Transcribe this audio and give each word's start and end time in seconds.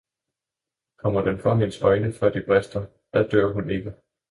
kommer 0.97 1.21
den 1.21 1.39
for 1.39 1.55
hendes 1.55 1.81
øjne, 1.81 2.13
før 2.13 2.29
de 2.29 2.43
brister, 2.47 2.85
da 3.13 3.23
dør 3.27 3.53
hun 3.53 3.69
ikke. 3.69 3.93